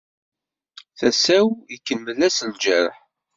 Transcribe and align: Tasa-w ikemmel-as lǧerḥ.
Tasa-w 0.97 1.47
ikemmel-as 1.75 2.37
lǧerḥ. 2.51 2.95